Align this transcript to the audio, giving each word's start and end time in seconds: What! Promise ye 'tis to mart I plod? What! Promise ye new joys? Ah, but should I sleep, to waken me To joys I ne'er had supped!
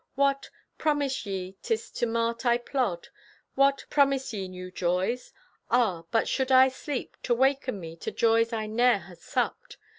What! 0.15 0.49
Promise 0.79 1.27
ye 1.27 1.57
'tis 1.61 1.91
to 1.91 2.07
mart 2.07 2.43
I 2.43 2.57
plod? 2.57 3.09
What! 3.53 3.85
Promise 3.91 4.33
ye 4.33 4.47
new 4.47 4.71
joys? 4.71 5.31
Ah, 5.69 6.05
but 6.09 6.27
should 6.27 6.51
I 6.51 6.69
sleep, 6.69 7.15
to 7.21 7.35
waken 7.35 7.79
me 7.79 7.95
To 7.97 8.09
joys 8.11 8.51
I 8.51 8.65
ne'er 8.65 8.97
had 8.97 9.19
supped! 9.19 9.77